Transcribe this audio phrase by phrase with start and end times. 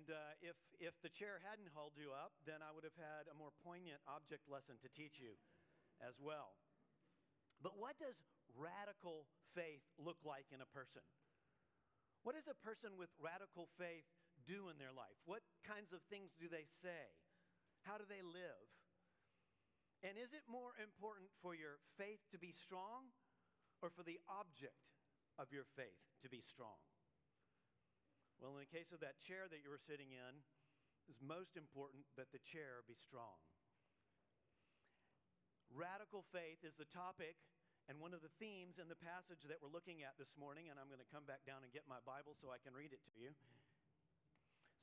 [0.00, 3.28] And uh, if, if the chair hadn't hauled you up, then I would have had
[3.28, 5.36] a more poignant object lesson to teach you
[6.00, 6.56] as well.
[7.60, 8.16] But what does
[8.56, 11.04] radical faith look like in a person?
[12.24, 14.08] What does a person with radical faith
[14.48, 15.20] do in their life?
[15.28, 17.12] What kinds of things do they say?
[17.84, 18.64] How do they live?
[20.00, 23.12] And is it more important for your faith to be strong
[23.84, 24.80] or for the object
[25.36, 26.80] of your faith to be strong?
[28.40, 30.32] Well, in the case of that chair that you were sitting in,
[31.12, 33.36] it's most important that the chair be strong.
[35.68, 37.36] Radical faith is the topic
[37.84, 40.80] and one of the themes in the passage that we're looking at this morning, and
[40.80, 43.02] I'm going to come back down and get my Bible so I can read it
[43.02, 43.34] to you.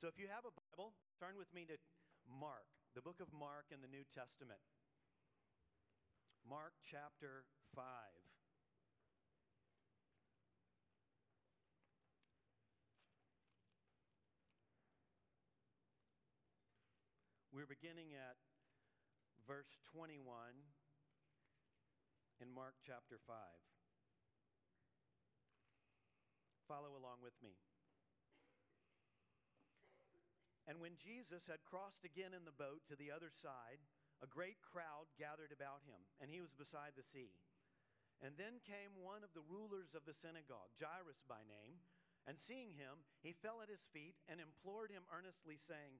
[0.04, 1.80] So if you have a Bible, turn with me to
[2.27, 4.62] Mark, the book of Mark in the New Testament.
[6.44, 8.27] Mark chapter 5.
[17.67, 18.40] We're beginning at
[19.43, 20.23] verse 21
[22.40, 23.35] in Mark chapter 5.
[26.63, 27.59] Follow along with me.
[30.63, 33.84] And when Jesus had crossed again in the boat to the other side,
[34.24, 37.35] a great crowd gathered about him, and he was beside the sea.
[38.24, 41.84] And then came one of the rulers of the synagogue, Jairus by name,
[42.24, 45.99] and seeing him, he fell at his feet and implored him earnestly, saying,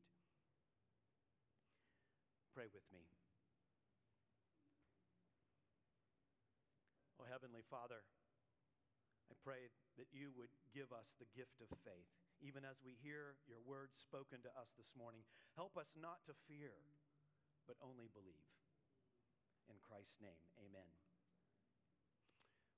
[2.51, 3.07] Pray with me.
[7.15, 8.03] Oh, Heavenly Father,
[9.31, 12.11] I pray that you would give us the gift of faith,
[12.43, 15.23] even as we hear your words spoken to us this morning.
[15.55, 16.75] Help us not to fear,
[17.71, 18.51] but only believe.
[19.71, 20.91] In Christ's name, amen.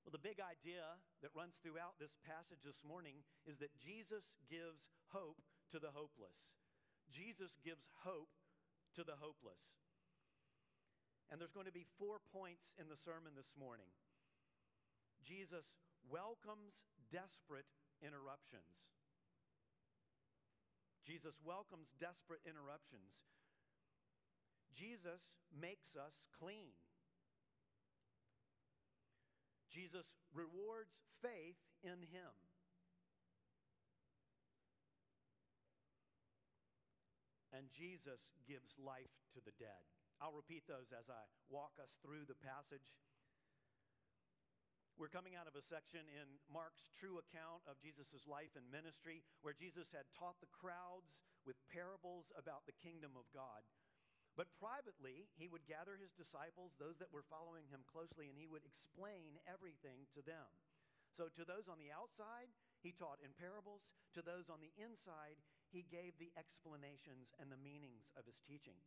[0.06, 0.86] Well, the big idea
[1.24, 5.42] that runs throughout this passage this morning is that Jesus gives hope
[5.74, 6.38] to the hopeless.
[7.10, 8.30] Jesus gives hope
[8.96, 9.60] to the hopeless.
[11.30, 13.90] And there's going to be four points in the sermon this morning.
[15.24, 15.64] Jesus
[16.06, 16.76] welcomes
[17.10, 17.66] desperate
[18.04, 18.76] interruptions.
[21.02, 23.12] Jesus welcomes desperate interruptions.
[24.72, 25.20] Jesus
[25.52, 26.72] makes us clean.
[29.68, 32.32] Jesus rewards faith in Him.
[37.54, 38.18] And Jesus
[38.50, 39.86] gives life to the dead.
[40.18, 42.82] I'll repeat those as I walk us through the passage.
[44.98, 49.26] We're coming out of a section in Mark's true account of Jesus' life and ministry,
[49.42, 53.62] where Jesus had taught the crowds with parables about the kingdom of God.
[54.34, 58.50] But privately, he would gather his disciples, those that were following him closely, and he
[58.50, 60.46] would explain everything to them.
[61.14, 62.50] So, to those on the outside,
[62.82, 63.86] he taught in parables.
[64.18, 65.38] To those on the inside,
[65.72, 68.78] he gave the explanations and the meanings of his teaching.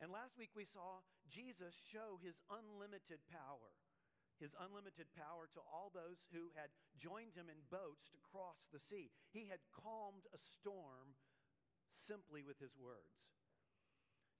[0.00, 3.76] And last week, we saw Jesus show his unlimited power
[4.40, 8.80] his unlimited power to all those who had joined him in boats to cross the
[8.80, 9.12] sea.
[9.36, 11.12] He had calmed a storm
[12.08, 13.20] simply with his words.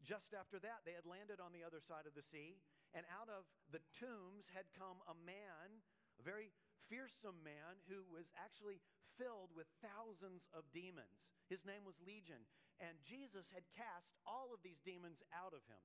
[0.00, 2.56] Just after that, they had landed on the other side of the sea,
[2.96, 5.84] and out of the tombs had come a man,
[6.16, 6.48] a very
[6.88, 8.80] fearsome man, who was actually
[9.20, 11.20] filled with thousands of demons.
[11.52, 12.40] His name was Legion,
[12.80, 15.84] and Jesus had cast all of these demons out of him.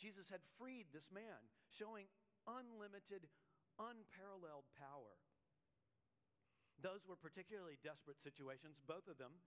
[0.00, 1.44] Jesus had freed this man,
[1.76, 2.08] showing
[2.48, 3.28] unlimited,
[3.76, 5.20] unparalleled power.
[6.80, 9.44] Those were particularly desperate situations, both of them.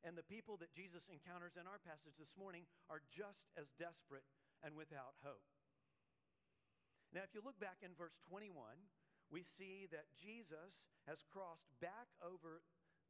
[0.00, 4.24] And the people that Jesus encounters in our passage this morning are just as desperate
[4.64, 5.44] and without hope.
[7.12, 8.48] Now, if you look back in verse 21,
[9.30, 10.74] we see that Jesus
[11.06, 12.60] has crossed back over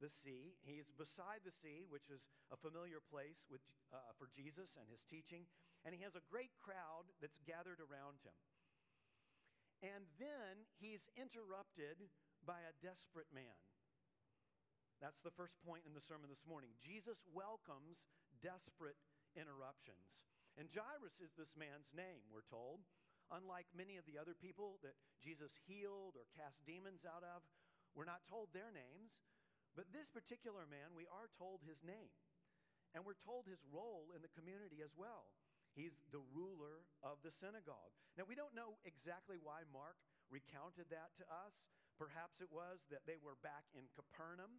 [0.00, 0.56] the sea.
[0.64, 3.61] He is beside the sea, which is a familiar place with,
[3.93, 5.44] uh, for Jesus and his teaching.
[5.84, 8.37] And he has a great crowd that's gathered around him.
[9.81, 12.08] And then he's interrupted
[12.44, 13.56] by a desperate man.
[15.00, 16.76] That's the first point in the sermon this morning.
[16.84, 18.05] Jesus welcomes
[18.44, 19.00] desperate
[19.32, 20.20] interruptions.
[20.61, 22.84] And Jairus is this man's name, we're told.
[23.30, 27.46] Unlike many of the other people that Jesus healed or cast demons out of,
[27.94, 29.14] we're not told their names.
[29.78, 32.10] But this particular man, we are told his name.
[32.90, 35.30] And we're told his role in the community as well.
[35.78, 37.94] He's the ruler of the synagogue.
[38.18, 39.94] Now, we don't know exactly why Mark
[40.26, 41.54] recounted that to us.
[41.94, 44.58] Perhaps it was that they were back in Capernaum,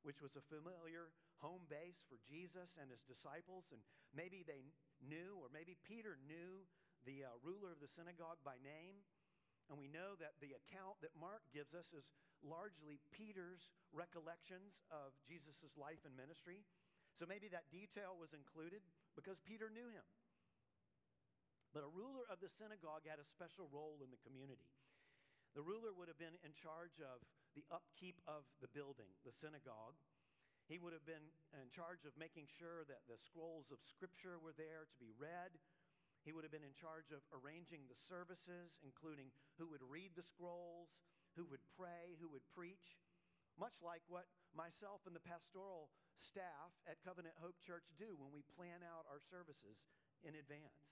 [0.00, 1.12] which was a familiar
[1.44, 3.68] home base for Jesus and his disciples.
[3.68, 3.84] And
[4.16, 4.72] maybe they
[5.04, 6.64] knew, or maybe Peter knew
[7.06, 9.00] the uh, ruler of the synagogue by name.
[9.70, 12.06] And we know that the account that Mark gives us is
[12.44, 16.62] largely Peter's recollections of Jesus' life and ministry.
[17.18, 18.84] So maybe that detail was included
[19.16, 20.04] because Peter knew him.
[21.72, 24.70] But a ruler of the synagogue had a special role in the community.
[25.56, 27.24] The ruler would have been in charge of
[27.56, 29.96] the upkeep of the building, the synagogue.
[30.68, 34.52] He would have been in charge of making sure that the scrolls of Scripture were
[34.52, 35.56] there to be read.
[36.26, 39.30] He would have been in charge of arranging the services, including
[39.62, 40.90] who would read the scrolls,
[41.38, 42.98] who would pray, who would preach.
[43.54, 45.86] Much like what myself and the pastoral
[46.18, 49.86] staff at Covenant Hope Church do when we plan out our services
[50.26, 50.82] in advance.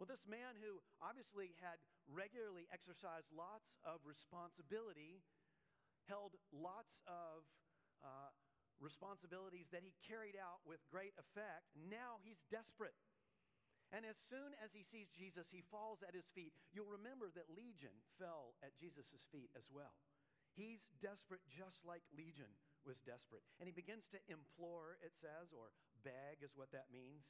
[0.00, 1.76] Well, this man who obviously had
[2.08, 5.22] regularly exercised lots of responsibility
[6.08, 7.46] held lots of
[8.00, 8.32] uh,
[8.82, 11.68] responsibilities that he carried out with great effect.
[11.76, 12.96] Now he's desperate.
[13.94, 16.50] And as soon as he sees Jesus, he falls at his feet.
[16.74, 19.94] You'll remember that Legion fell at Jesus' feet as well.
[20.58, 22.50] He's desperate just like Legion
[22.82, 23.46] was desperate.
[23.62, 25.70] And he begins to implore, it says, or
[26.02, 27.22] beg is what that means.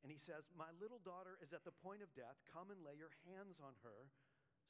[0.00, 2.40] And he says, My little daughter is at the point of death.
[2.48, 4.08] Come and lay your hands on her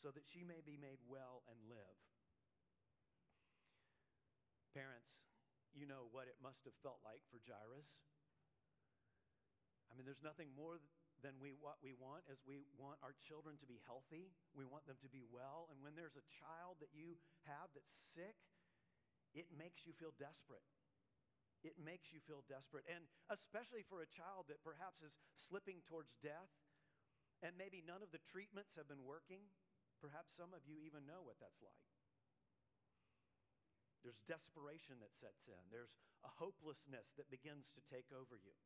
[0.02, 1.99] so that she may be made well and live.
[4.75, 5.23] Parents,
[5.71, 7.87] you know what it must have felt like for Jairus.
[9.88, 10.81] I mean, there's nothing more
[11.23, 14.35] than we, what we want is we want our children to be healthy.
[14.52, 15.71] We want them to be well.
[15.71, 18.37] And when there's a child that you have that's sick,
[19.33, 20.67] it makes you feel desperate
[21.62, 22.83] it makes you feel desperate.
[22.91, 26.50] And especially for a child that perhaps is slipping towards death,
[27.43, 29.50] and maybe none of the treatments have been working.
[30.02, 31.87] Perhaps some of you even know what that's like.
[34.02, 35.95] There's desperation that sets in, there's
[36.26, 38.59] a hopelessness that begins to take over you.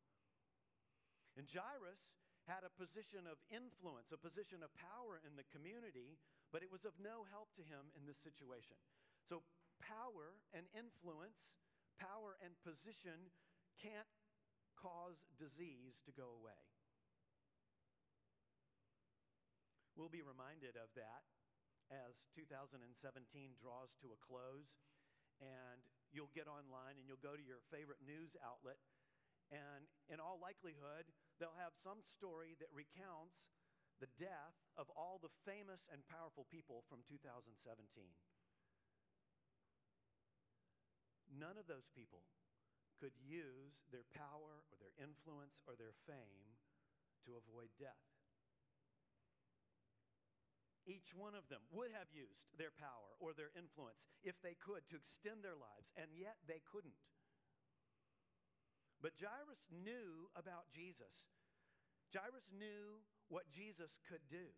[1.37, 2.01] And Jairus
[2.47, 6.15] had a position of influence, a position of power in the community,
[6.49, 8.79] but it was of no help to him in this situation.
[9.27, 9.43] So,
[9.83, 11.37] power and influence
[11.97, 13.33] power and position
[13.81, 14.09] can't
[14.77, 16.61] cause disease to go away.
[19.97, 21.25] We'll be reminded of that
[21.89, 22.85] as 2017
[23.57, 24.69] draws to a close,
[25.41, 25.81] and
[26.13, 28.77] you'll get online and you'll go to your favorite news outlet,
[29.51, 31.07] and in all likelihood,
[31.39, 33.37] they'll have some story that recounts
[33.97, 37.55] the death of all the famous and powerful people from 2017.
[41.33, 42.23] None of those people
[42.97, 46.57] could use their power or their influence or their fame
[47.25, 48.05] to avoid death.
[50.87, 54.87] Each one of them would have used their power or their influence if they could
[54.87, 56.95] to extend their lives, and yet they couldn't.
[59.01, 61.13] But Jairus knew about Jesus.
[62.09, 64.49] Jairus knew what Jesus could do.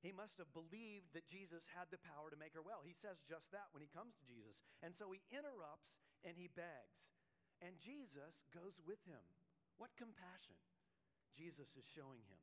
[0.00, 2.84] He must have believed that Jesus had the power to make her well.
[2.84, 4.52] He says just that when he comes to Jesus.
[4.84, 5.96] And so he interrupts
[6.28, 7.00] and he begs.
[7.64, 9.24] And Jesus goes with him.
[9.80, 10.60] What compassion
[11.34, 12.42] Jesus is showing him.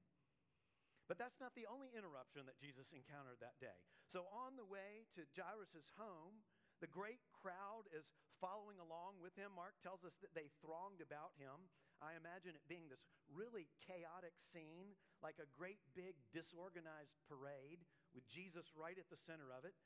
[1.08, 3.75] But that's not the only interruption that Jesus encountered that day.
[4.12, 6.39] So, on the way to Jairus' home,
[6.81, 8.09] the great crowd is
[8.41, 9.53] following along with him.
[9.53, 11.69] Mark tells us that they thronged about him.
[12.01, 17.85] I imagine it being this really chaotic scene, like a great big disorganized parade
[18.17, 19.77] with Jesus right at the center of it.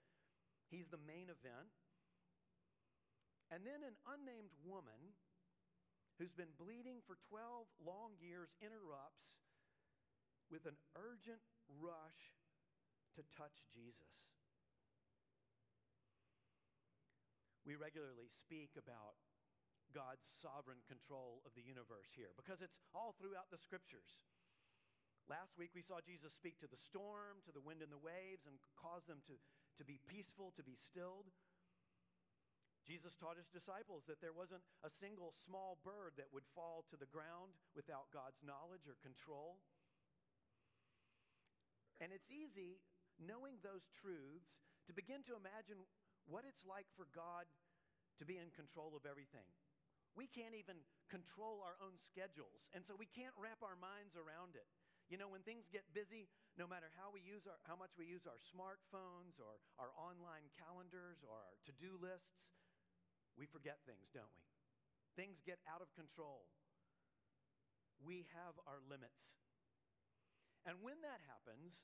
[0.72, 1.76] He's the main event.
[3.52, 5.14] And then an unnamed woman
[6.18, 9.44] who's been bleeding for 12 long years interrupts
[10.48, 12.40] with an urgent rush
[13.20, 14.16] to touch Jesus.
[17.66, 19.18] We regularly speak about
[19.90, 24.22] God's sovereign control of the universe here because it's all throughout the scriptures.
[25.26, 28.46] Last week we saw Jesus speak to the storm, to the wind and the waves,
[28.46, 29.34] and cause them to,
[29.82, 31.26] to be peaceful, to be stilled.
[32.86, 36.98] Jesus taught his disciples that there wasn't a single small bird that would fall to
[37.02, 39.58] the ground without God's knowledge or control.
[41.98, 42.78] And it's easy,
[43.18, 44.54] knowing those truths,
[44.86, 45.82] to begin to imagine
[46.26, 47.46] what it's like for God
[48.18, 49.46] to be in control of everything.
[50.16, 50.80] We can't even
[51.12, 54.66] control our own schedules, and so we can't wrap our minds around it.
[55.12, 58.10] You know, when things get busy, no matter how we use our, how much we
[58.10, 62.42] use our smartphones or our online calendars or our to-do lists,
[63.38, 64.48] we forget things, don't we?
[65.14, 66.48] Things get out of control.
[68.02, 69.36] We have our limits.
[70.66, 71.78] And when that happens,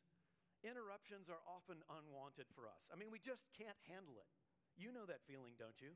[0.62, 2.90] interruptions are often unwanted for us.
[2.90, 4.30] I mean, we just can't handle it.
[4.78, 5.94] You know that feeling, don't you?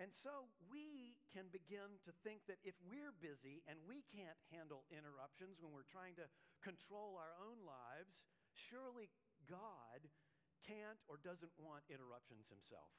[0.00, 4.88] And so we can begin to think that if we're busy and we can't handle
[4.88, 6.26] interruptions when we're trying to
[6.64, 8.16] control our own lives,
[8.56, 9.12] surely
[9.44, 10.08] God
[10.64, 12.90] can't or doesn't want interruptions himself.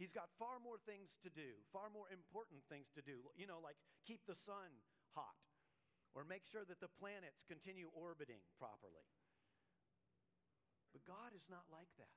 [0.00, 3.60] He's got far more things to do, far more important things to do, you know,
[3.60, 4.68] like keep the sun
[5.16, 5.40] hot
[6.16, 9.04] or make sure that the planets continue orbiting properly.
[10.96, 12.16] But God is not like that.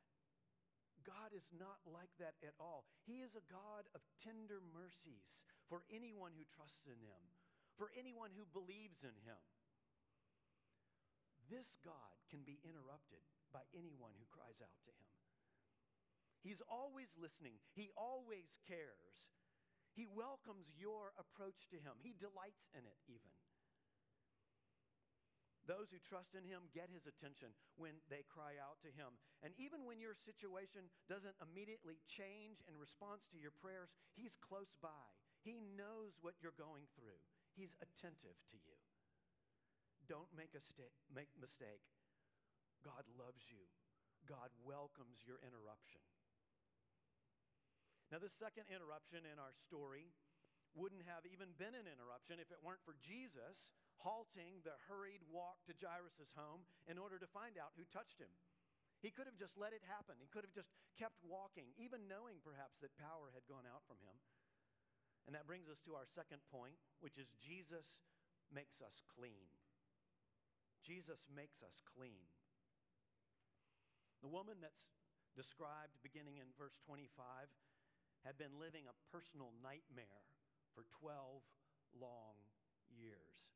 [1.04, 2.88] God is not like that at all.
[3.04, 5.28] He is a God of tender mercies
[5.68, 7.24] for anyone who trusts in Him,
[7.76, 9.44] for anyone who believes in Him.
[11.52, 13.20] This God can be interrupted
[13.52, 15.12] by anyone who cries out to Him.
[16.40, 19.12] He's always listening, He always cares.
[19.92, 23.39] He welcomes your approach to Him, He delights in it, even.
[25.68, 29.20] Those who trust in him get his attention when they cry out to him.
[29.44, 34.72] And even when your situation doesn't immediately change in response to your prayers, he's close
[34.80, 35.08] by.
[35.44, 37.20] He knows what you're going through.
[37.54, 38.78] He's attentive to you.
[40.10, 41.86] Don't make a sta- make mistake.
[42.82, 43.68] God loves you.
[44.26, 46.02] God welcomes your interruption.
[48.10, 50.10] Now, the second interruption in our story
[50.78, 53.58] wouldn't have even been an interruption if it weren't for Jesus
[54.00, 58.32] halting the hurried walk to Jairus' home in order to find out who touched him.
[59.00, 60.20] He could have just let it happen.
[60.20, 64.00] He could have just kept walking, even knowing perhaps that power had gone out from
[64.04, 64.16] him.
[65.28, 67.88] And that brings us to our second point, which is Jesus
[68.52, 69.48] makes us clean.
[70.84, 72.28] Jesus makes us clean.
[74.20, 74.84] The woman that's
[75.38, 77.08] described beginning in verse 25
[78.28, 80.28] had been living a personal nightmare
[80.74, 81.42] for 12
[81.98, 82.38] long
[82.92, 83.50] years.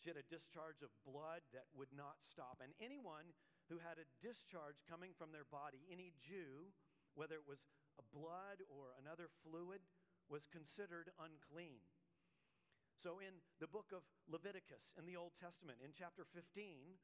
[0.00, 2.62] She had a discharge of blood that would not stop.
[2.62, 3.34] And anyone
[3.66, 6.70] who had a discharge coming from their body, any Jew,
[7.18, 7.66] whether it was
[7.98, 9.82] a blood or another fluid,
[10.30, 11.82] was considered unclean.
[13.02, 16.96] So, in the book of Leviticus in the Old Testament, in chapter 15,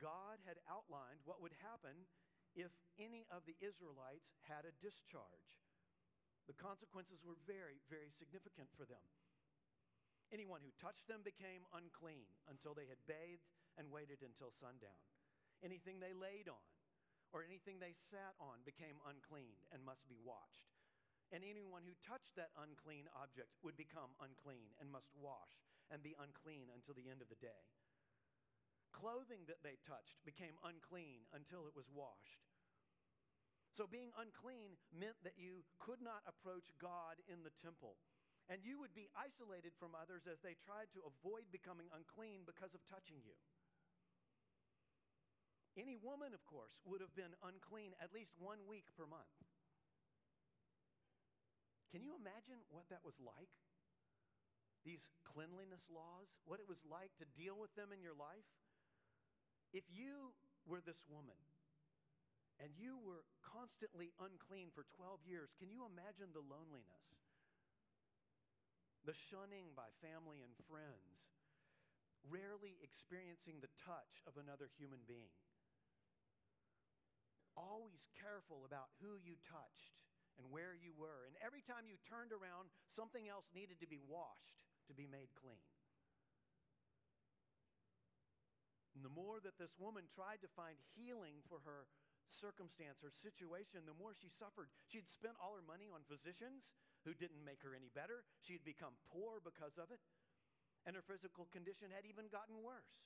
[0.00, 2.08] God had outlined what would happen
[2.54, 5.61] if any of the Israelites had a discharge.
[6.50, 9.04] The consequences were very, very significant for them.
[10.32, 13.46] Anyone who touched them became unclean until they had bathed
[13.76, 14.96] and waited until sundown.
[15.60, 16.66] Anything they laid on
[17.32, 20.72] or anything they sat on became unclean and must be watched.
[21.32, 26.12] And anyone who touched that unclean object would become unclean and must wash and be
[26.20, 27.64] unclean until the end of the day.
[28.92, 32.51] Clothing that they touched became unclean until it was washed.
[33.72, 37.96] So, being unclean meant that you could not approach God in the temple
[38.50, 42.74] and you would be isolated from others as they tried to avoid becoming unclean because
[42.74, 43.32] of touching you.
[45.78, 49.32] Any woman, of course, would have been unclean at least one week per month.
[51.88, 53.52] Can you imagine what that was like?
[54.84, 58.48] These cleanliness laws, what it was like to deal with them in your life?
[59.72, 60.36] If you
[60.68, 61.38] were this woman
[62.60, 67.06] and you were constantly unclean for 12 years, can you imagine the loneliness?
[69.08, 71.16] The shunning by family and friends,
[72.26, 75.32] rarely experiencing the touch of another human being
[77.56, 80.04] always careful about who you touched
[80.40, 81.28] and where you were.
[81.28, 85.32] And every time you turned around, something else needed to be washed to be made
[85.36, 85.60] clean.
[88.96, 91.88] And the more that this woman tried to find healing for her
[92.32, 94.72] circumstance, her situation, the more she suffered.
[94.88, 96.64] She had spent all her money on physicians
[97.04, 98.24] who didn't make her any better.
[98.40, 100.00] She had become poor because of it.
[100.88, 103.04] And her physical condition had even gotten worse.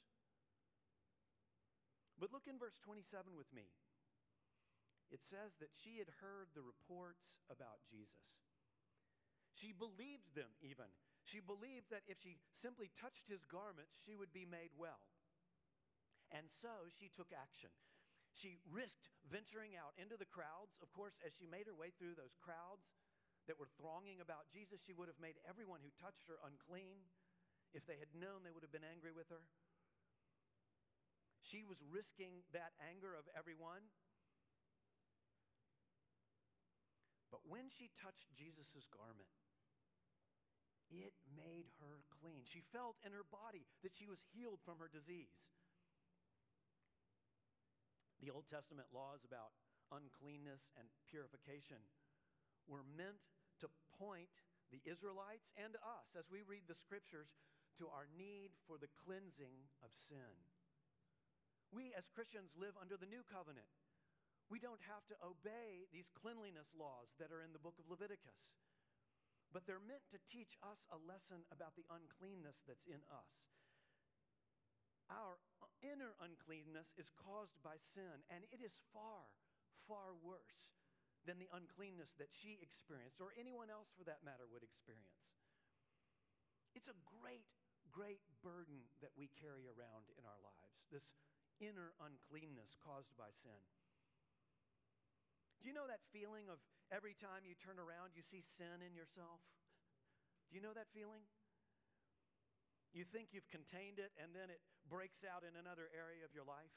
[2.16, 3.68] But look in verse 27 with me
[5.10, 8.26] it says that she had heard the reports about Jesus.
[9.54, 10.90] She believed them even.
[11.22, 15.00] She believed that if she simply touched his garments, she would be made well.
[16.34, 17.70] And so she took action.
[18.36, 20.76] She risked venturing out into the crowds.
[20.84, 22.84] Of course, as she made her way through those crowds
[23.48, 27.00] that were thronging about Jesus, she would have made everyone who touched her unclean.
[27.72, 29.40] If they had known, they would have been angry with her.
[31.40, 33.86] She was risking that anger of everyone
[37.36, 39.28] But when she touched Jesus' garment,
[40.88, 42.46] it made her clean.
[42.46, 45.36] She felt in her body that she was healed from her disease.
[48.20, 49.52] The Old Testament laws about
[49.92, 51.80] uncleanness and purification
[52.66, 53.22] were meant
[53.62, 54.32] to point
[54.74, 57.30] the Israelites and us, as we read the scriptures,
[57.78, 60.32] to our need for the cleansing of sin.
[61.70, 63.68] We as Christians live under the new covenant
[64.46, 68.38] we don't have to obey these cleanliness laws that are in the book of Leviticus.
[69.50, 73.30] But they're meant to teach us a lesson about the uncleanness that's in us.
[75.10, 75.38] Our
[75.82, 79.28] inner uncleanness is caused by sin, and it is far,
[79.88, 80.72] far worse
[81.26, 85.26] than the uncleanness that she experienced, or anyone else for that matter would experience.
[86.76, 87.48] It's a great,
[87.90, 91.08] great burden that we carry around in our lives, this
[91.58, 93.62] inner uncleanness caused by sin.
[95.58, 96.60] Do you know that feeling of
[96.92, 99.40] every time you turn around, you see sin in yourself?
[100.46, 101.24] Do you know that feeling?
[102.96, 106.48] You think you've contained it, and then it breaks out in another area of your
[106.48, 106.72] life?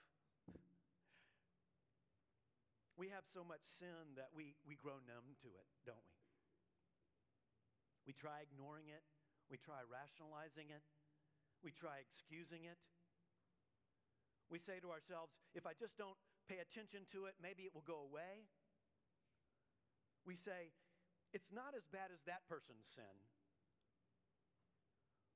[3.00, 6.20] We have so much sin that we, we grow numb to it, don't we?
[8.12, 9.08] We try ignoring it.
[9.48, 10.84] We try rationalizing it.
[11.64, 12.76] We try excusing it.
[14.52, 16.20] We say to ourselves, if I just don't
[16.52, 18.52] pay attention to it, maybe it will go away
[20.30, 20.70] we say,
[21.34, 23.16] it's not as bad as that person's sin.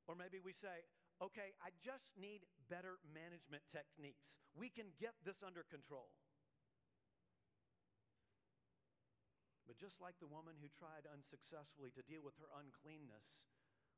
[0.08, 0.84] Or maybe we say,
[1.24, 4.28] okay, I just need better management techniques.
[4.52, 6.12] We can get this under control.
[9.64, 13.48] But just like the woman who tried unsuccessfully to deal with her uncleanness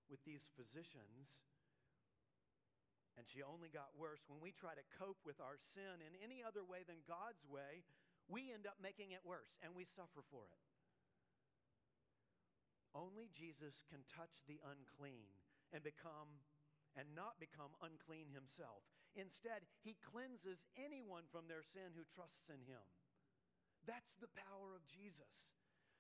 [0.05, 1.33] with these physicians,
[3.17, 6.45] and she only got worse, when we try to cope with our sin in any
[6.45, 7.81] other way than God's way,
[8.29, 10.61] we end up making it worse and we suffer for it.
[12.93, 15.31] Only Jesus can touch the unclean
[15.75, 16.39] and become
[16.95, 18.87] and not become unclean himself.
[19.19, 22.83] Instead, he cleanses anyone from their sin who trusts in him.
[23.83, 25.27] That's the power of Jesus.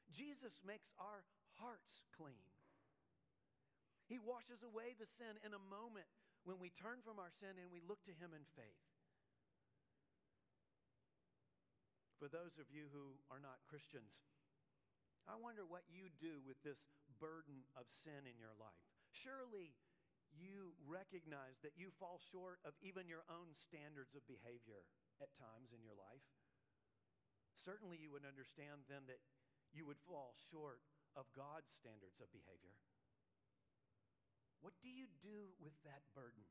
[0.07, 1.27] Jesus makes our
[1.59, 2.47] hearts clean.
[4.07, 6.07] He washes away the sin in a moment
[6.47, 8.83] when we turn from our sin and we look to him in faith.
[12.23, 14.15] For those of you who are not Christians,
[15.27, 16.79] I wonder what you do with this
[17.19, 18.94] burden of sin in your life.
[19.23, 19.75] Surely
[20.35, 24.83] you recognize that you fall short of even your own standards of behavior
[25.23, 26.27] at times in your life.
[27.63, 29.23] Certainly, you would understand then that
[29.71, 30.83] you would fall short
[31.15, 32.75] of God's standards of behavior.
[34.59, 36.43] What do you do with that burden?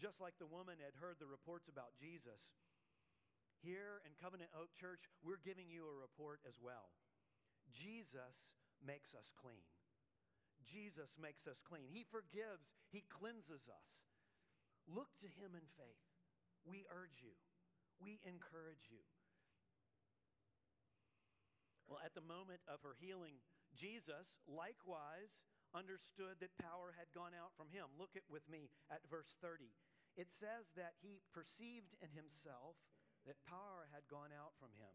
[0.00, 2.42] Just like the woman had heard the reports about Jesus,
[3.62, 6.92] here in Covenant Hope Church, we're giving you a report as well.
[7.72, 8.36] Jesus
[8.84, 9.64] makes us clean.
[10.64, 11.88] Jesus makes us clean.
[11.88, 13.88] He forgives, He cleanses us.
[14.86, 16.04] Look to Him in faith.
[16.64, 17.36] We urge you,
[18.00, 19.04] we encourage you.
[21.84, 23.44] Well, at the moment of her healing,
[23.76, 25.36] Jesus likewise
[25.76, 27.90] understood that power had gone out from him.
[27.98, 29.68] Look at with me at verse 30.
[30.16, 32.78] It says that he perceived in himself
[33.26, 34.94] that power had gone out from him.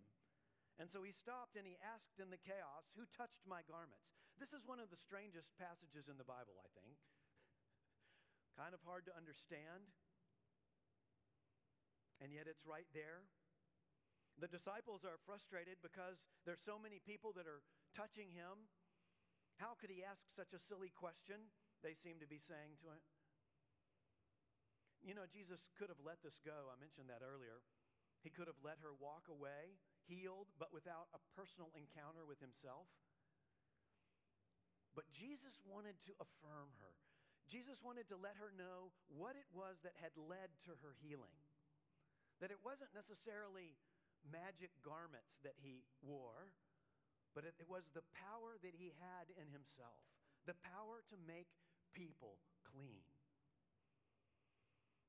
[0.79, 4.07] And so he stopped and he asked in the chaos, Who touched my garments?
[4.39, 6.95] This is one of the strangest passages in the Bible, I think.
[8.59, 9.91] kind of hard to understand,
[12.23, 13.27] and yet it's right there.
[14.39, 16.15] The disciples are frustrated because
[16.47, 17.59] there's so many people that are
[17.91, 18.71] touching him.
[19.59, 21.51] How could he ask such a silly question?
[21.83, 23.03] They seem to be saying to him.
[25.03, 26.71] You know, Jesus could have let this go.
[26.71, 27.63] I mentioned that earlier.
[28.23, 32.89] He could have let her walk away, healed, but without a personal encounter with himself.
[34.97, 36.93] But Jesus wanted to affirm her.
[37.45, 41.37] Jesus wanted to let her know what it was that had led to her healing.
[42.41, 43.77] That it wasn't necessarily
[44.25, 46.51] magic garments that he wore,
[47.37, 50.01] but it, was the power that he had in himself
[50.49, 51.51] the power to make
[51.93, 53.05] people clean.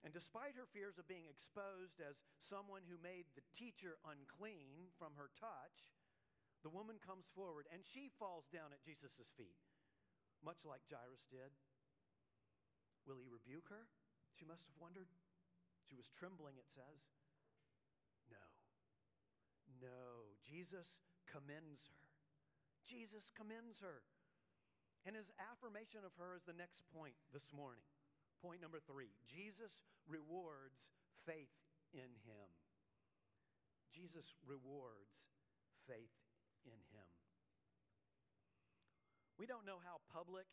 [0.00, 5.12] And despite her fears of being exposed as someone who made the teacher unclean from
[5.20, 5.92] her touch,
[6.64, 9.60] the woman comes forward and she falls down at Jesus' feet,
[10.40, 11.52] much like Jairus did.
[13.04, 13.88] Will he rebuke her?
[14.36, 15.08] She must have wondered.
[15.84, 17.00] She was trembling, it says.
[18.32, 18.44] No.
[19.84, 20.36] No.
[20.40, 20.88] Jesus
[21.28, 22.04] commends her.
[22.88, 24.00] Jesus commends her.
[25.04, 27.84] And his affirmation of her is the next point this morning.
[28.40, 29.72] Point number three Jesus
[30.08, 30.80] rewards
[31.28, 31.52] faith
[31.92, 32.48] in him.
[33.92, 35.12] Jesus rewards
[35.84, 36.16] faith
[36.64, 37.10] in him.
[39.36, 40.48] We don't know how public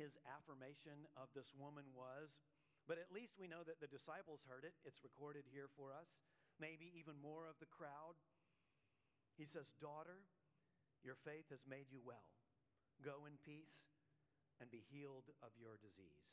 [0.00, 2.32] his affirmation of this woman was,
[2.88, 4.72] but at least we know that the disciples heard it.
[4.84, 6.08] It's recorded here for us.
[6.56, 8.16] Maybe even more of the crowd.
[9.36, 10.24] He says, Daughter,
[11.04, 12.28] your faith has made you well.
[13.00, 13.80] Go in peace
[14.60, 16.24] and be healed of your disease.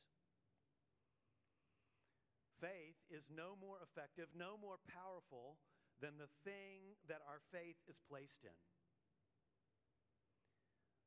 [2.57, 5.61] Faith is no more effective, no more powerful
[6.01, 8.57] than the thing that our faith is placed in.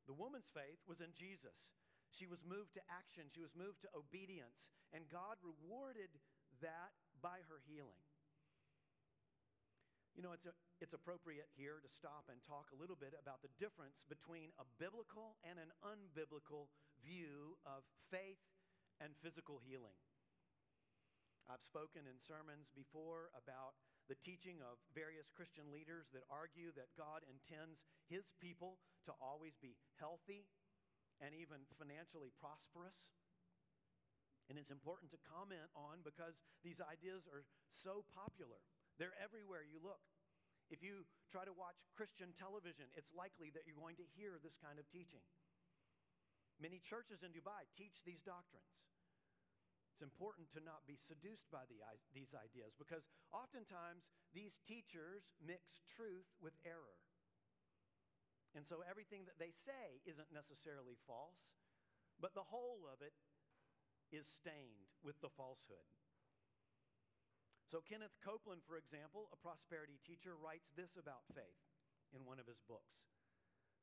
[0.07, 1.55] The woman's faith was in Jesus.
[2.11, 6.11] She was moved to action, she was moved to obedience, and God rewarded
[6.59, 6.91] that
[7.23, 8.03] by her healing.
[10.11, 10.51] You know, it's, a,
[10.83, 14.67] it's appropriate here to stop and talk a little bit about the difference between a
[14.75, 16.67] biblical and an unbiblical
[16.99, 18.43] view of faith
[18.99, 19.95] and physical healing.
[21.51, 23.75] I've spoken in sermons before about
[24.07, 29.59] the teaching of various Christian leaders that argue that God intends his people to always
[29.59, 30.47] be healthy
[31.19, 32.95] and even financially prosperous.
[34.47, 38.63] And it's important to comment on because these ideas are so popular.
[38.95, 39.99] They're everywhere you look.
[40.71, 41.03] If you
[41.35, 44.87] try to watch Christian television, it's likely that you're going to hear this kind of
[44.87, 45.23] teaching.
[46.63, 48.71] Many churches in Dubai teach these doctrines.
[50.01, 51.77] It's important to not be seduced by the,
[52.09, 54.01] these ideas because oftentimes
[54.33, 55.61] these teachers mix
[55.93, 56.97] truth with error.
[58.57, 61.37] And so everything that they say isn't necessarily false,
[62.17, 63.13] but the whole of it
[64.09, 65.85] is stained with the falsehood.
[67.69, 71.61] So, Kenneth Copeland, for example, a prosperity teacher, writes this about faith
[72.09, 73.05] in one of his books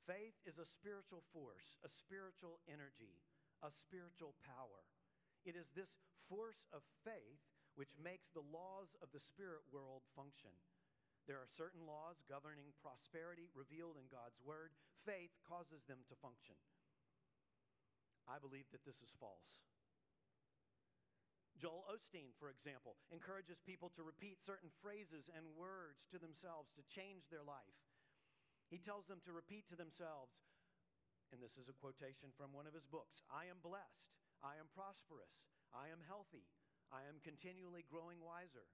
[0.02, 3.22] Faith is a spiritual force, a spiritual energy,
[3.62, 4.82] a spiritual power.
[5.46, 5.90] It is this
[6.26, 7.42] force of faith
[7.78, 10.50] which makes the laws of the spirit world function.
[11.30, 14.72] There are certain laws governing prosperity revealed in God's word.
[15.04, 16.56] Faith causes them to function.
[18.26, 19.62] I believe that this is false.
[21.58, 26.86] Joel Osteen, for example, encourages people to repeat certain phrases and words to themselves to
[26.86, 27.78] change their life.
[28.70, 30.32] He tells them to repeat to themselves,
[31.34, 34.70] and this is a quotation from one of his books I am blessed, I am
[34.70, 35.32] prosperous,
[35.74, 36.46] I am healthy,
[36.94, 38.66] I am continually growing wiser.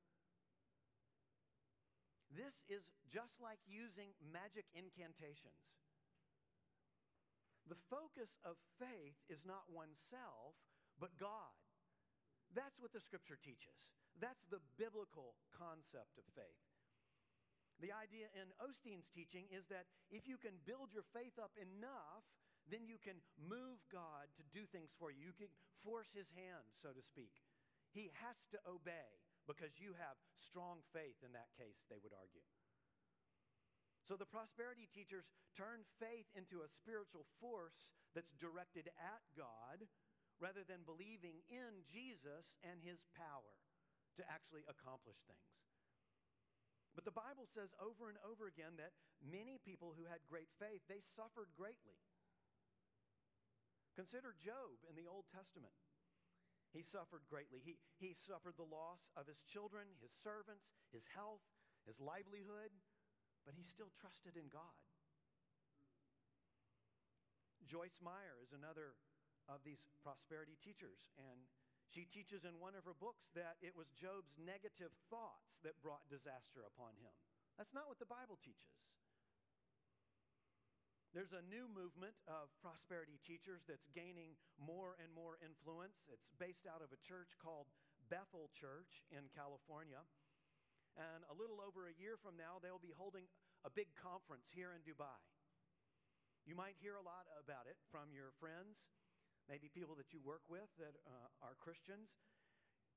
[2.33, 5.61] This is just like using magic incantations.
[7.65, 10.59] The focus of faith is not oneself,
[11.01, 11.55] but God.
[12.53, 13.79] That's what the scripture teaches.
[14.21, 16.61] That's the biblical concept of faith.
[17.83, 22.23] The idea in Osteen's teaching is that if you can build your faith up enough,
[22.71, 25.21] then you can move God to do things for you.
[25.21, 25.53] You can
[25.85, 27.33] force his hand, so to speak.
[27.93, 32.45] He has to obey because you have strong faith in that case, they would argue.
[34.09, 35.25] So the prosperity teachers
[35.57, 39.85] turn faith into a spiritual force that's directed at God
[40.43, 43.55] rather than believing in Jesus and his power
[44.21, 45.53] to actually accomplish things.
[46.95, 50.85] But the Bible says over and over again that many people who had great faith,
[50.87, 51.99] they suffered greatly.
[53.95, 55.75] Consider Job in the Old Testament.
[56.75, 57.63] He suffered greatly.
[57.63, 61.47] He, he suffered the loss of his children, his servants, his health,
[61.87, 62.75] his livelihood,
[63.47, 64.75] but he still trusted in God.
[67.71, 68.99] Joyce Meyer is another
[69.47, 71.47] of these prosperity teachers, and
[71.95, 76.03] she teaches in one of her books that it was Job's negative thoughts that brought
[76.11, 77.15] disaster upon him.
[77.55, 78.75] That's not what the Bible teaches.
[81.15, 86.03] There's a new movement of prosperity teachers that's gaining more and more influence.
[86.11, 87.71] It's based out of a church called
[88.11, 90.03] Bethel Church in California.
[90.99, 93.31] And a little over a year from now, they'll be holding
[93.63, 95.15] a big conference here in Dubai.
[96.51, 98.75] You might hear a lot about it from your friends,
[99.47, 102.11] maybe people that you work with that uh, are Christians.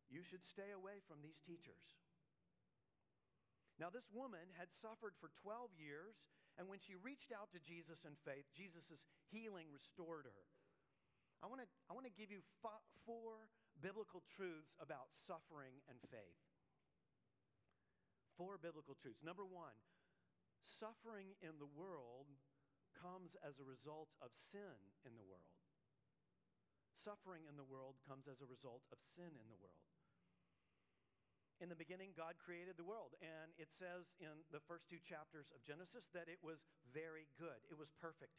[0.09, 1.85] You should stay away from these teachers.
[3.77, 6.17] Now, this woman had suffered for 12 years
[6.57, 10.43] and when she reached out to Jesus in faith, Jesus' healing restored her.
[11.41, 12.41] I want to I want to give you
[13.05, 13.45] four
[13.77, 16.41] biblical truths about suffering and faith.
[18.33, 19.21] Four biblical truths.
[19.21, 19.77] Number one,
[20.81, 22.29] suffering in the world
[22.97, 25.53] comes as a result of sin in the world.
[27.05, 29.85] Suffering in the world comes as a result of sin in the world.
[31.57, 33.17] In the beginning, God created the world.
[33.17, 36.61] And it says in the first two chapters of Genesis that it was
[36.93, 38.37] very good, it was perfect.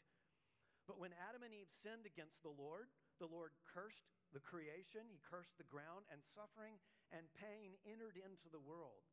[0.87, 2.89] But when Adam and Eve sinned against the Lord,
[3.21, 6.81] the Lord cursed the creation, he cursed the ground, and suffering
[7.13, 9.05] and pain entered into the world.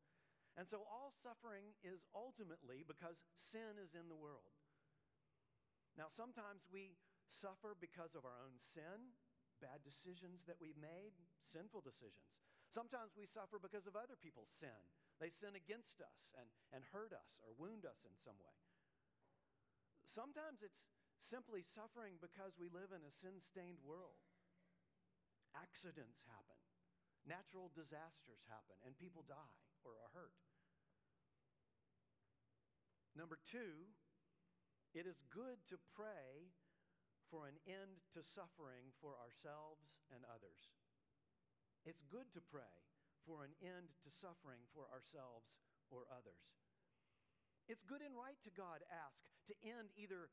[0.56, 3.20] And so all suffering is ultimately because
[3.52, 4.56] sin is in the world.
[6.00, 6.96] Now, sometimes we
[7.28, 9.16] suffer because of our own sin,
[9.60, 11.12] bad decisions that we've made,
[11.52, 12.45] sinful decisions.
[12.76, 14.76] Sometimes we suffer because of other people's sin.
[15.24, 18.60] They sin against us and, and hurt us or wound us in some way.
[20.12, 20.84] Sometimes it's
[21.24, 24.20] simply suffering because we live in a sin stained world.
[25.56, 26.60] Accidents happen,
[27.24, 29.56] natural disasters happen, and people die
[29.88, 30.36] or are hurt.
[33.16, 33.88] Number two,
[34.92, 36.52] it is good to pray
[37.32, 40.75] for an end to suffering for ourselves and others.
[41.86, 42.74] It's good to pray
[43.30, 45.54] for an end to suffering for ourselves
[45.94, 46.42] or others.
[47.70, 50.30] It's good and right to God ask to end either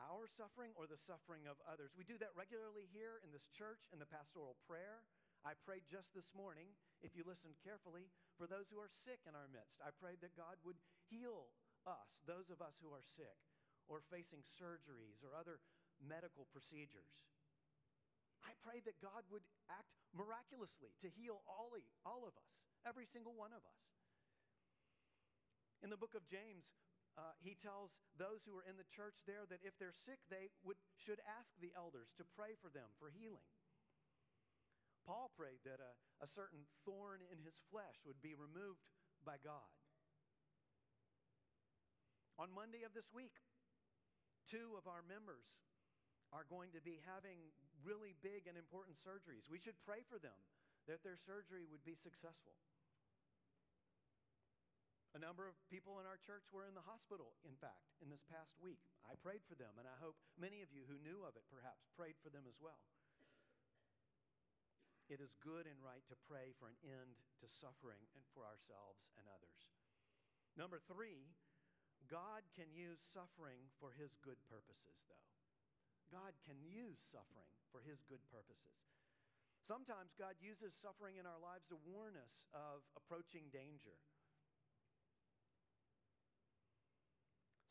[0.00, 1.92] our suffering or the suffering of others.
[1.92, 5.04] We do that regularly here in this church in the pastoral prayer.
[5.44, 6.72] I prayed just this morning,
[7.04, 8.08] if you listened carefully,
[8.40, 9.76] for those who are sick in our midst.
[9.84, 10.80] I prayed that God would
[11.12, 11.52] heal
[11.84, 13.36] us, those of us who are sick
[13.92, 15.60] or facing surgeries or other
[16.00, 17.12] medical procedures.
[18.44, 21.72] I pray that God would act miraculously to heal all,
[22.04, 22.50] all of us,
[22.84, 23.80] every single one of us.
[25.80, 26.64] In the book of James,
[27.16, 30.50] uh, he tells those who are in the church there that if they're sick, they
[30.66, 33.44] would, should ask the elders to pray for them for healing.
[35.04, 35.92] Paul prayed that a,
[36.24, 38.80] a certain thorn in his flesh would be removed
[39.22, 39.68] by God.
[42.40, 43.36] On Monday of this week,
[44.50, 45.46] two of our members
[46.34, 47.38] are going to be having
[47.84, 49.46] really big and important surgeries.
[49.46, 50.36] We should pray for them
[50.88, 52.56] that their surgery would be successful.
[55.14, 58.26] A number of people in our church were in the hospital, in fact, in this
[58.26, 58.82] past week.
[59.06, 61.86] I prayed for them, and I hope many of you who knew of it perhaps
[61.94, 62.82] prayed for them as well.
[65.06, 69.06] It is good and right to pray for an end to suffering and for ourselves
[69.14, 69.70] and others.
[70.58, 71.30] Number three,
[72.10, 75.30] God can use suffering for his good purposes, though.
[76.12, 78.76] God can use suffering for his good purposes.
[79.64, 83.96] Sometimes God uses suffering in our lives to warn us of approaching danger.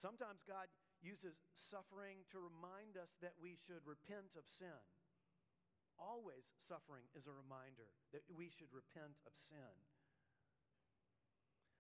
[0.01, 0.67] Sometimes God
[1.05, 4.83] uses suffering to remind us that we should repent of sin.
[6.01, 9.73] Always, suffering is a reminder that we should repent of sin.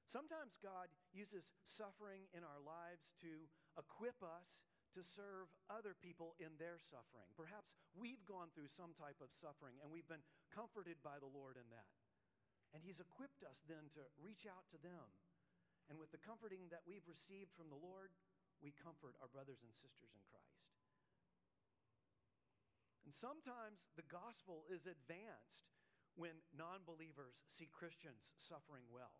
[0.05, 4.45] Sometimes God uses suffering in our lives to equip us
[4.93, 7.29] to serve other people in their suffering.
[7.33, 11.57] Perhaps we've gone through some type of suffering and we've been comforted by the Lord
[11.57, 11.89] in that.
[12.73, 15.05] And He's equipped us then to reach out to them.
[15.91, 18.13] And with the comforting that we've received from the Lord,
[18.63, 20.63] we comfort our brothers and sisters in Christ.
[23.03, 25.67] And sometimes the gospel is advanced
[26.15, 29.11] when non believers see Christians suffering well.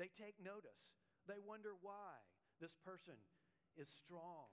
[0.00, 0.80] They take notice,
[1.26, 2.22] they wonder why
[2.62, 3.18] this person
[3.76, 4.48] is strong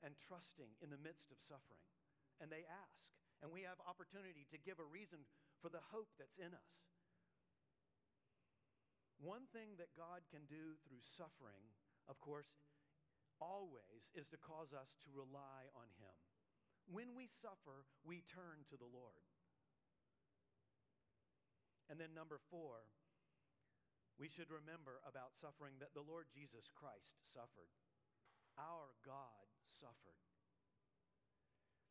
[0.00, 1.84] and trusting in the midst of suffering.
[2.40, 3.00] And they ask,
[3.44, 5.24] and we have opportunity to give a reason
[5.60, 6.74] for the hope that's in us.
[9.20, 11.60] One thing that God can do through suffering,
[12.08, 12.48] of course,
[13.36, 16.16] always is to cause us to rely on Him.
[16.88, 19.24] When we suffer, we turn to the Lord.
[21.92, 22.88] And then, number four,
[24.16, 27.72] we should remember about suffering that the Lord Jesus Christ suffered.
[28.56, 30.18] Our God suffered.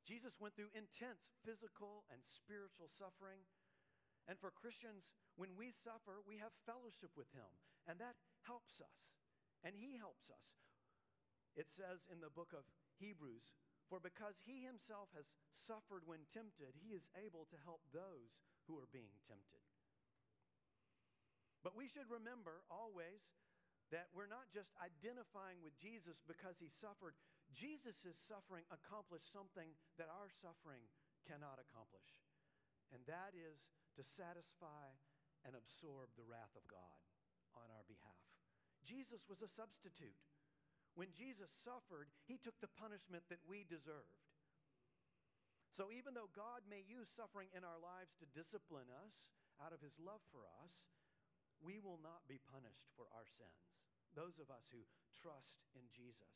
[0.04, 3.46] Jesus went through intense physical and spiritual suffering.
[4.26, 5.06] And for Christians,
[5.38, 7.50] when we suffer, we have fellowship with Him,
[7.86, 9.00] and that helps us,
[9.62, 10.50] and He helps us.
[11.54, 12.66] It says in the book of
[12.98, 13.46] Hebrews,
[13.88, 15.30] For because He Himself has
[15.66, 18.34] suffered when tempted, He is able to help those
[18.66, 19.66] who are being tempted.
[21.62, 23.20] But we should remember always
[23.92, 27.18] that we're not just identifying with Jesus because he suffered.
[27.54, 30.86] Jesus' suffering accomplished something that our suffering
[31.26, 32.10] cannot accomplish,
[32.94, 33.58] and that is
[33.98, 34.94] to satisfy
[35.48, 37.00] and absorb the wrath of God
[37.58, 38.24] on our behalf.
[38.86, 40.18] Jesus was a substitute.
[40.98, 44.20] When Jesus suffered, he took the punishment that we deserved.
[45.70, 49.16] So even though God may use suffering in our lives to discipline us
[49.64, 50.74] out of his love for us,
[51.64, 53.64] we will not be punished for our sins,
[54.16, 54.84] those of us who
[55.16, 56.32] trust in Jesus.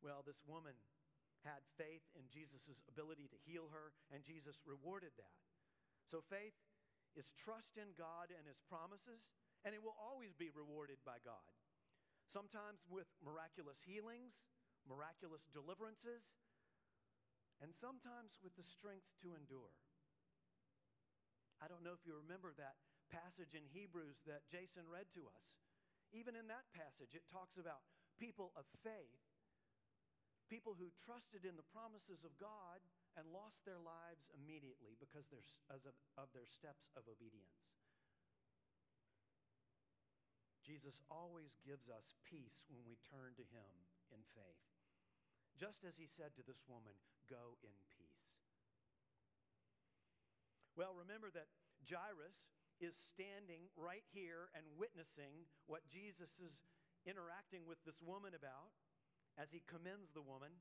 [0.00, 0.76] Well, this woman
[1.44, 5.40] had faith in Jesus' ability to heal her, and Jesus rewarded that.
[6.08, 6.56] So faith
[7.16, 9.24] is trust in God and his promises,
[9.64, 11.52] and it will always be rewarded by God.
[12.28, 14.36] Sometimes with miraculous healings,
[14.88, 16.22] miraculous deliverances,
[17.60, 19.74] and sometimes with the strength to endure.
[21.60, 22.80] I don't know if you remember that
[23.12, 25.46] passage in Hebrews that Jason read to us.
[26.16, 27.84] Even in that passage, it talks about
[28.16, 29.20] people of faith,
[30.50, 32.82] people who trusted in the promises of God
[33.14, 35.30] and lost their lives immediately because
[35.70, 35.86] of,
[36.18, 37.70] of their steps of obedience.
[40.66, 43.74] Jesus always gives us peace when we turn to him
[44.10, 44.66] in faith.
[45.54, 46.94] Just as he said to this woman,
[47.30, 48.26] Go in peace.
[50.74, 51.46] Well, remember that
[51.86, 52.34] Jairus
[52.82, 56.54] is standing right here and witnessing what Jesus is
[57.06, 58.74] interacting with this woman about
[59.40, 60.52] as he commends the woman.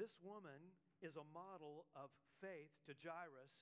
[0.00, 0.72] This woman
[1.04, 2.08] is a model of
[2.40, 3.52] faith to Jairus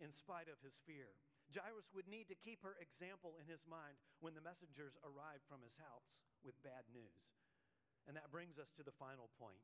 [0.00, 1.12] in spite of his fear.
[1.52, 5.60] Jairus would need to keep her example in his mind when the messengers arrived from
[5.60, 6.08] his house
[6.40, 7.20] with bad news.
[8.08, 9.60] And that brings us to the final point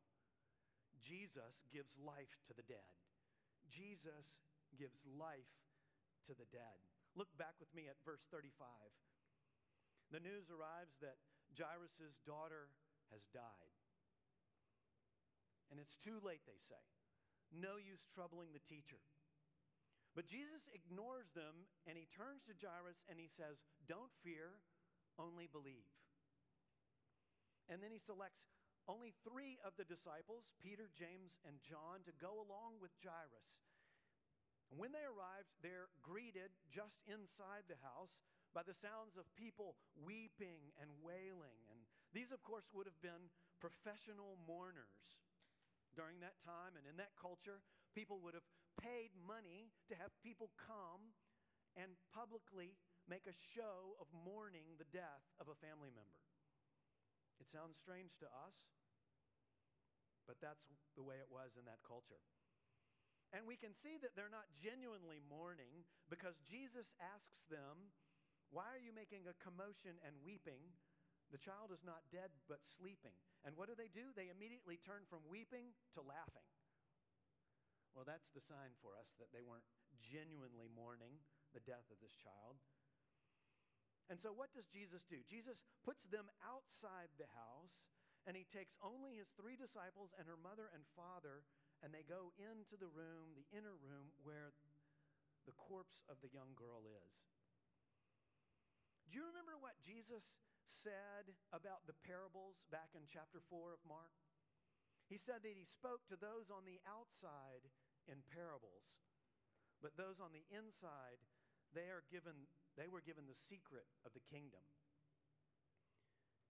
[1.00, 2.92] Jesus gives life to the dead.
[3.72, 4.26] Jesus
[4.76, 5.56] gives life
[6.28, 6.76] to the dead.
[7.16, 8.52] Look back with me at verse 35.
[10.12, 11.16] The news arrives that
[11.56, 12.68] Jairus' daughter
[13.10, 13.74] has died.
[15.70, 16.82] And it's too late, they say.
[17.54, 19.02] No use troubling the teacher.
[20.14, 24.56] But Jesus ignores them and he turns to Jairus and he says, Don't fear,
[25.20, 25.92] only believe.
[27.68, 28.40] And then he selects
[28.86, 33.50] only three of the disciples, Peter, James, and John, to go along with Jairus.
[34.70, 38.14] And when they arrived, they're greeted just inside the house
[38.54, 41.60] by the sounds of people weeping and wailing.
[41.68, 41.75] And
[42.16, 43.28] these, of course, would have been
[43.60, 45.04] professional mourners
[45.92, 47.60] during that time and in that culture,
[47.92, 48.48] people would have
[48.80, 51.12] paid money to have people come
[51.76, 56.24] and publicly make a show of mourning the death of a family member.
[57.36, 58.56] It sounds strange to us,
[60.24, 60.64] but that's
[60.96, 62.20] the way it was in that culture.
[63.36, 67.92] And we can see that they're not genuinely mourning because Jesus asks them,
[68.48, 70.72] Why are you making a commotion and weeping?
[71.34, 73.14] The child is not dead, but sleeping.
[73.42, 74.14] And what do they do?
[74.14, 76.46] They immediately turn from weeping to laughing.
[77.94, 79.66] Well, that's the sign for us that they weren't
[79.98, 81.18] genuinely mourning
[81.56, 82.60] the death of this child.
[84.06, 85.18] And so, what does Jesus do?
[85.26, 87.74] Jesus puts them outside the house,
[88.28, 91.42] and he takes only his three disciples and her mother and father,
[91.82, 94.54] and they go into the room, the inner room, where
[95.48, 97.14] the corpse of the young girl is.
[99.10, 100.22] Do you remember what Jesus
[100.82, 104.14] said about the parables back in chapter 4 of Mark?
[105.06, 107.62] He said that he spoke to those on the outside
[108.10, 108.86] in parables,
[109.78, 111.22] but those on the inside,
[111.70, 114.62] they, are given, they were given the secret of the kingdom.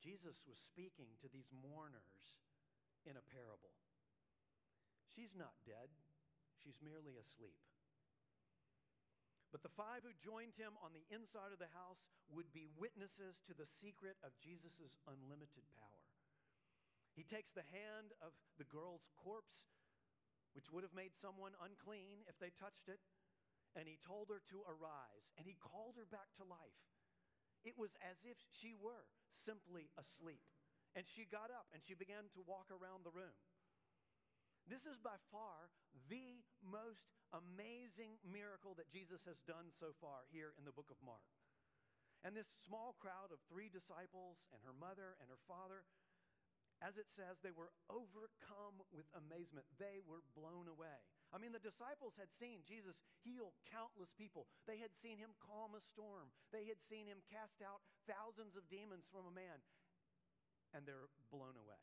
[0.01, 2.41] Jesus was speaking to these mourners
[3.05, 3.77] in a parable.
[5.12, 5.93] She's not dead,
[6.61, 7.61] she's merely asleep.
[9.55, 13.38] But the five who joined him on the inside of the house would be witnesses
[13.47, 16.05] to the secret of Jesus' unlimited power.
[17.14, 19.72] He takes the hand of the girl's corpse,
[20.53, 23.01] which would have made someone unclean if they touched it,
[23.72, 26.80] and he told her to arise, and he called her back to life.
[27.64, 29.09] It was as if she were
[29.44, 30.44] simply asleep.
[30.97, 33.36] And she got up and she began to walk around the room.
[34.67, 35.71] This is by far
[36.11, 40.99] the most amazing miracle that Jesus has done so far here in the book of
[41.07, 41.23] Mark.
[42.27, 45.87] And this small crowd of three disciples and her mother and her father,
[46.83, 49.71] as it says, they were overcome with amazement.
[49.79, 50.99] They were blown away.
[51.31, 54.51] I mean, the disciples had seen Jesus heal countless people.
[54.67, 56.35] They had seen him calm a storm.
[56.51, 59.62] They had seen him cast out thousands of demons from a man
[60.75, 61.79] and they're blown away.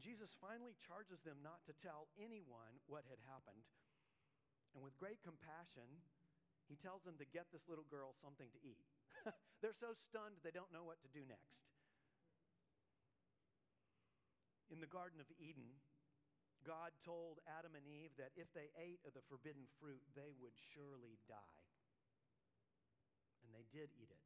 [0.00, 3.62] Jesus finally charges them not to tell anyone what had happened.
[4.72, 5.88] And with great compassion,
[6.70, 8.80] he tells them to get this little girl something to eat.
[9.60, 11.58] They're so stunned they don't know what to do next.
[14.70, 15.82] In the Garden of Eden,
[16.62, 20.54] God told Adam and Eve that if they ate of the forbidden fruit, they would
[20.76, 21.64] surely die.
[23.42, 24.19] And they did eat it.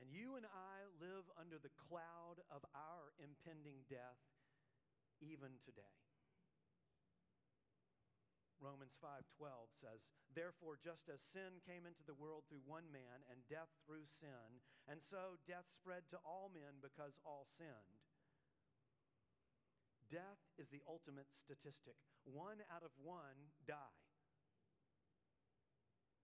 [0.00, 4.16] And you and I live under the cloud of our impending death
[5.20, 6.00] even today.
[8.60, 10.00] Romans 5:12 says,
[10.32, 14.60] "Therefore just as sin came into the world through one man and death through sin,
[14.86, 18.00] and so death spread to all men because all sinned."
[20.08, 21.96] Death is the ultimate statistic.
[22.24, 24.00] One out of one die.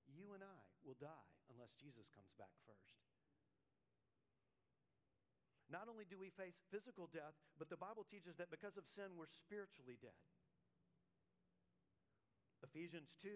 [0.07, 3.06] You and I will die unless Jesus comes back first.
[5.67, 9.19] Not only do we face physical death, but the Bible teaches that because of sin,
[9.19, 10.15] we're spiritually dead.
[12.63, 13.29] Ephesians 2,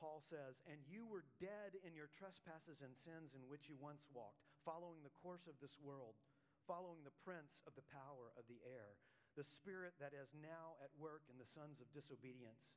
[0.00, 4.02] Paul says, And you were dead in your trespasses and sins in which you once
[4.10, 6.18] walked, following the course of this world,
[6.66, 8.98] following the prince of the power of the air,
[9.36, 12.72] the spirit that is now at work in the sons of disobedience,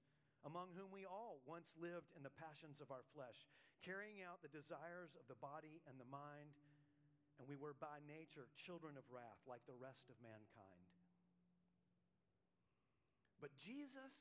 [0.45, 3.49] among whom we all once lived in the passions of our flesh,
[3.81, 6.53] carrying out the desires of the body and the mind
[7.39, 10.87] and we were by nature children of wrath like the rest of mankind.
[13.43, 14.15] But Jesus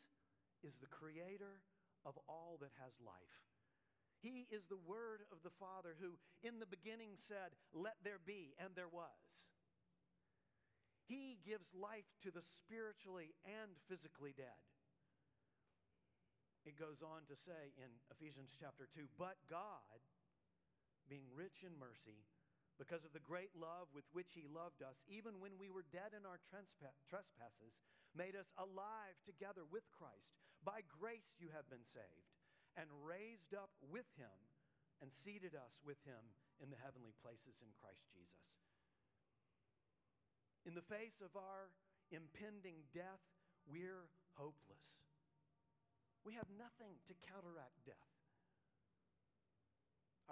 [0.66, 1.62] is the creator
[2.02, 3.40] of all that has life.
[4.24, 8.56] He is the Word of the Father who, in the beginning, said, Let there be,
[8.56, 9.20] and there was.
[11.04, 14.64] He gives life to the spiritually and physically dead.
[16.64, 20.00] It goes on to say in Ephesians chapter 2 But God,
[21.04, 22.24] being rich in mercy,
[22.78, 26.10] because of the great love with which he loved us, even when we were dead
[26.14, 27.74] in our trespasses,
[28.14, 30.34] made us alive together with Christ.
[30.62, 32.30] By grace you have been saved,
[32.74, 34.34] and raised up with him,
[35.02, 36.22] and seated us with him
[36.62, 38.46] in the heavenly places in Christ Jesus.
[40.64, 41.68] In the face of our
[42.08, 43.20] impending death,
[43.68, 44.08] we're
[44.38, 44.86] hopeless.
[46.24, 48.13] We have nothing to counteract death.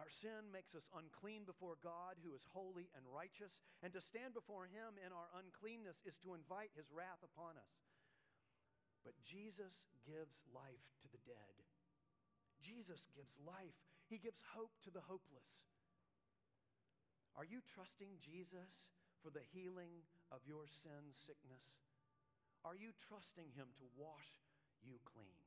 [0.01, 3.53] Our sin makes us unclean before God, who is holy and righteous,
[3.85, 7.77] and to stand before Him in our uncleanness is to invite His wrath upon us.
[9.05, 9.75] But Jesus
[10.09, 11.55] gives life to the dead.
[12.65, 13.77] Jesus gives life,
[14.09, 15.53] He gives hope to the hopeless.
[17.37, 18.71] Are you trusting Jesus
[19.21, 21.65] for the healing of your sin sickness?
[22.65, 24.41] Are you trusting Him to wash
[24.81, 25.42] you clean?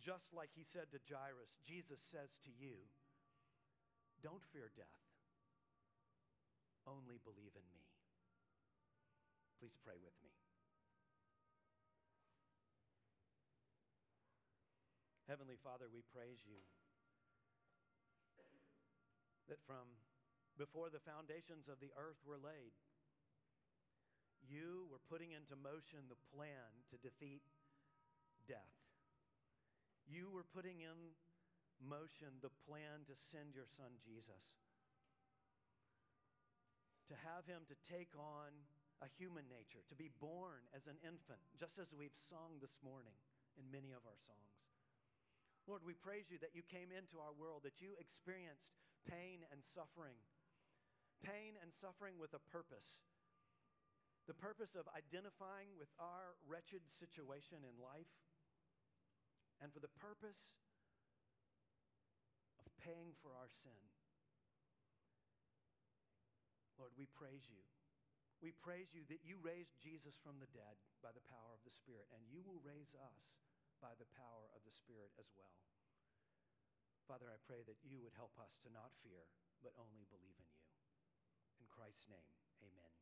[0.00, 2.88] Just like he said to Jairus, Jesus says to you,
[4.24, 5.04] Don't fear death,
[6.88, 7.84] only believe in me.
[9.60, 10.32] Please pray with me.
[15.28, 16.64] Heavenly Father, we praise you
[19.52, 20.00] that from
[20.56, 22.72] before the foundations of the earth were laid,
[24.40, 27.44] you were putting into motion the plan to defeat
[28.48, 28.79] death
[30.10, 31.14] you were putting in
[31.78, 34.44] motion the plan to send your son Jesus,
[37.08, 38.50] to have him to take on
[39.00, 43.16] a human nature, to be born as an infant, just as we've sung this morning
[43.56, 44.52] in many of our songs.
[45.64, 48.68] Lord, we praise you that you came into our world, that you experienced
[49.08, 50.18] pain and suffering,
[51.24, 53.00] pain and suffering with a purpose.
[54.28, 58.10] The purpose of identifying with our wretched situation in life
[59.60, 60.56] and for the purpose
[62.56, 63.80] of paying for our sin.
[66.80, 67.60] Lord, we praise you.
[68.40, 71.76] We praise you that you raised Jesus from the dead by the power of the
[71.76, 73.36] Spirit, and you will raise us
[73.84, 75.60] by the power of the Spirit as well.
[77.04, 79.28] Father, I pray that you would help us to not fear,
[79.60, 80.72] but only believe in you.
[81.60, 82.32] In Christ's name,
[82.64, 82.99] amen.